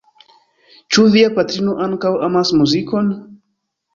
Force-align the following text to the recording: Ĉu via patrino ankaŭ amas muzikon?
Ĉu 0.95 1.03
via 1.15 1.27
patrino 1.35 1.75
ankaŭ 1.87 2.13
amas 2.29 2.53
muzikon? 2.61 3.15